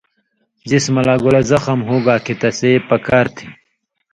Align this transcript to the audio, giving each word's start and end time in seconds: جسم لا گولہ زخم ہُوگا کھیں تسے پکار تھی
جسم 0.69 0.95
لا 1.05 1.15
گولہ 1.23 1.41
زخم 1.51 1.79
ہُوگا 1.87 2.15
کھیں 2.25 2.37
تسے 2.41 2.71
پکار 2.89 3.25
تھی 3.35 3.47